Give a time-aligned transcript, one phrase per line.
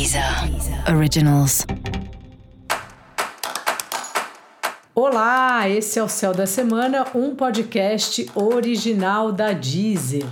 [0.00, 0.24] Deezer
[0.96, 1.66] Originals.
[4.94, 10.24] Olá, esse é o Céu da Semana, um podcast original da Deezer.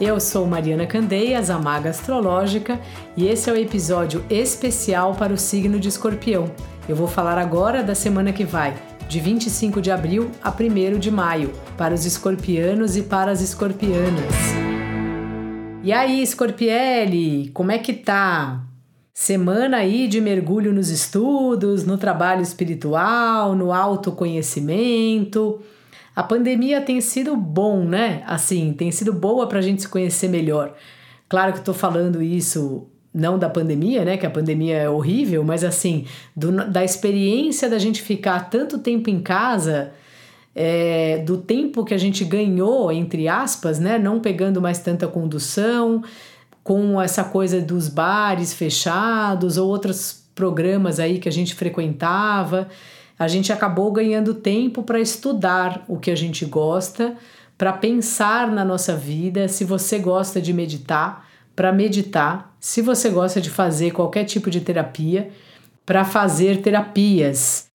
[0.00, 2.80] Eu sou Mariana Candeias, a Maga Astrológica,
[3.14, 6.50] e esse é o episódio especial para o signo de Escorpião.
[6.88, 8.74] Eu vou falar agora da semana que vai,
[9.06, 14.67] de 25 de abril a 1 de maio, para os escorpianos e para as escorpianas.
[15.82, 18.64] E aí, Escorpiele, como é que tá?
[19.14, 25.60] Semana aí de mergulho nos estudos, no trabalho espiritual, no autoconhecimento.
[26.14, 28.22] A pandemia tem sido bom, né?
[28.26, 30.74] Assim, tem sido boa para a gente se conhecer melhor.
[31.28, 34.16] Claro que estou falando isso não da pandemia, né?
[34.16, 39.08] Que a pandemia é horrível, mas assim, do, da experiência da gente ficar tanto tempo
[39.10, 39.92] em casa,
[40.60, 43.96] é, do tempo que a gente ganhou, entre aspas, né?
[43.96, 46.02] Não pegando mais tanta condução,
[46.64, 52.68] com essa coisa dos bares fechados ou outros programas aí que a gente frequentava,
[53.16, 57.14] a gente acabou ganhando tempo para estudar o que a gente gosta,
[57.56, 59.46] para pensar na nossa vida.
[59.46, 61.24] Se você gosta de meditar,
[61.54, 65.30] para meditar, se você gosta de fazer qualquer tipo de terapia,
[65.86, 67.70] para fazer terapias.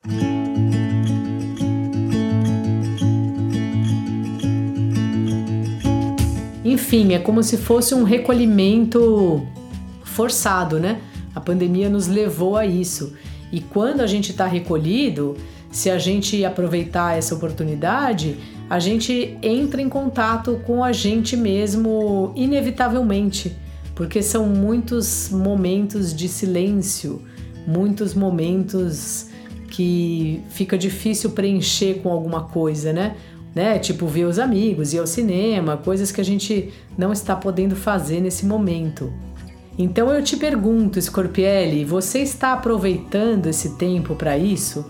[6.73, 9.45] Enfim, é como se fosse um recolhimento
[10.03, 10.99] forçado, né?
[11.35, 13.13] A pandemia nos levou a isso.
[13.51, 15.37] E quando a gente está recolhido,
[15.71, 18.37] se a gente aproveitar essa oportunidade,
[18.69, 23.55] a gente entra em contato com a gente mesmo inevitavelmente
[23.95, 27.21] porque são muitos momentos de silêncio,
[27.67, 29.27] muitos momentos
[29.69, 33.15] que fica difícil preencher com alguma coisa, né?
[33.53, 33.79] Né?
[33.79, 38.19] Tipo ver os amigos, ir ao cinema, coisas que a gente não está podendo fazer
[38.21, 39.11] nesse momento.
[39.77, 44.85] Então eu te pergunto, Scorpielli, você está aproveitando esse tempo para isso?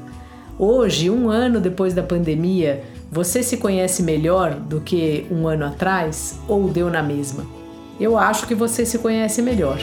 [0.59, 6.39] Hoje, um ano depois da pandemia, você se conhece melhor do que um ano atrás
[6.47, 7.63] ou deu na mesma?
[7.99, 9.77] eu acho que você se conhece melhor.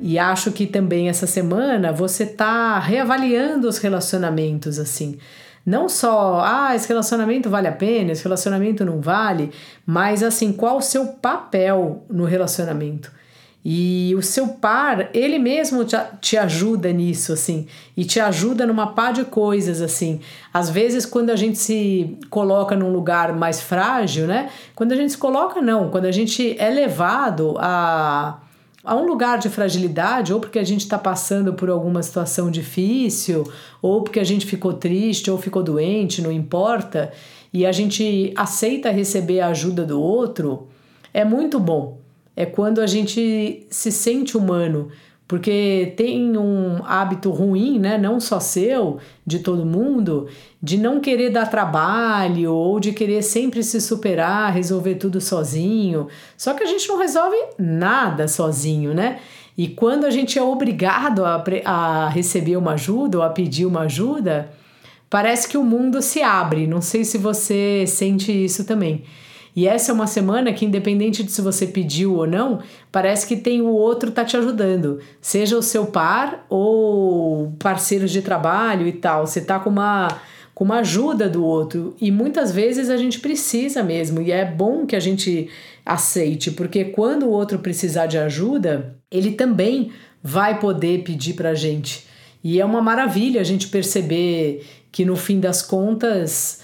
[0.00, 5.16] E acho que também essa semana você tá reavaliando os relacionamentos assim.
[5.64, 9.52] Não só, ah, esse relacionamento vale a pena, esse relacionamento não vale,
[9.86, 13.12] mas assim, qual o seu papel no relacionamento?
[13.64, 18.88] E o seu par, ele mesmo te, te ajuda nisso, assim, e te ajuda numa
[18.88, 20.20] pá de coisas, assim.
[20.52, 24.50] Às vezes, quando a gente se coloca num lugar mais frágil, né?
[24.74, 28.40] Quando a gente se coloca, não, quando a gente é levado a,
[28.84, 33.50] a um lugar de fragilidade, ou porque a gente está passando por alguma situação difícil,
[33.80, 37.12] ou porque a gente ficou triste, ou ficou doente, não importa,
[37.52, 40.68] e a gente aceita receber a ajuda do outro,
[41.14, 42.00] é muito bom.
[42.34, 44.88] É quando a gente se sente humano,
[45.32, 50.28] porque tem um hábito ruim, né, não só seu, de todo mundo,
[50.62, 56.06] de não querer dar trabalho ou de querer sempre se superar, resolver tudo sozinho.
[56.36, 59.20] Só que a gente não resolve nada sozinho, né?
[59.56, 63.84] E quando a gente é obrigado a, a receber uma ajuda ou a pedir uma
[63.84, 64.50] ajuda,
[65.08, 66.66] parece que o mundo se abre.
[66.66, 69.02] Não sei se você sente isso também.
[69.54, 73.36] E essa é uma semana que, independente de se você pediu ou não, parece que
[73.36, 74.98] tem o outro tá te ajudando.
[75.20, 79.26] Seja o seu par ou parceiros de trabalho e tal.
[79.26, 80.08] Você tá com uma
[80.54, 84.84] com uma ajuda do outro e muitas vezes a gente precisa mesmo e é bom
[84.84, 85.48] que a gente
[85.84, 89.90] aceite porque quando o outro precisar de ajuda ele também
[90.22, 92.06] vai poder pedir para gente
[92.44, 96.60] e é uma maravilha a gente perceber que no fim das contas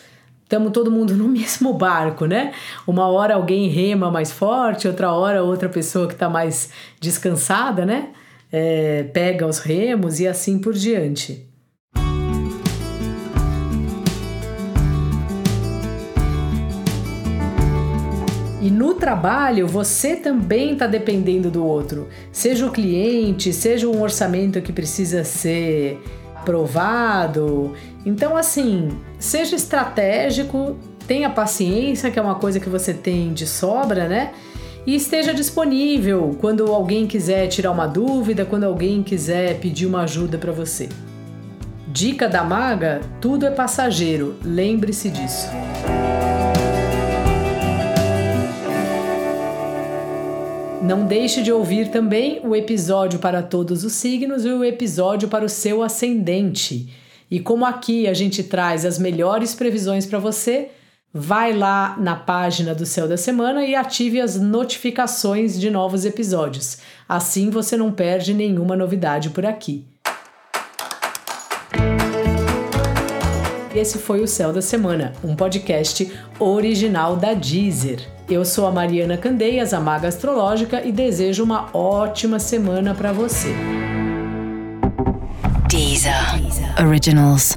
[0.49, 2.53] estamos todo mundo no mesmo barco, né?
[2.87, 8.09] Uma hora alguém rema mais forte, outra hora outra pessoa que está mais descansada, né?
[8.51, 11.47] É, pega os remos e assim por diante.
[18.61, 22.09] E no trabalho, você também está dependendo do outro.
[22.33, 26.01] Seja o cliente, seja um orçamento que precisa ser
[26.41, 27.75] aprovado.
[28.05, 28.89] Então, assim,
[29.19, 30.77] seja estratégico,
[31.07, 34.33] tenha paciência, que é uma coisa que você tem de sobra, né?
[34.87, 40.39] E esteja disponível quando alguém quiser tirar uma dúvida, quando alguém quiser pedir uma ajuda
[40.39, 40.89] para você.
[41.89, 45.49] Dica da maga: tudo é passageiro, lembre-se disso.
[50.83, 55.45] Não deixe de ouvir também o episódio para todos os signos e o episódio para
[55.45, 56.95] o seu ascendente.
[57.31, 60.71] E como aqui a gente traz as melhores previsões para você,
[61.13, 66.79] vai lá na página do Céu da Semana e ative as notificações de novos episódios.
[67.09, 69.85] Assim você não perde nenhuma novidade por aqui.
[73.75, 78.18] Esse foi o Céu da Semana, um podcast original da Deezer.
[78.31, 83.55] Eu sou a Mariana Candeias, a Maga Astrológica, e desejo uma ótima semana para você.
[85.67, 86.13] Deezer.
[86.39, 86.87] Deezer.
[86.87, 87.57] Originals.